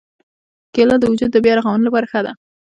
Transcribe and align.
کېله 0.73 0.95
د 0.99 1.03
وجود 1.11 1.29
د 1.33 1.37
بیا 1.43 1.53
رغونې 1.57 1.83
لپاره 1.85 2.09
ښه 2.11 2.21
ده. 2.25 2.31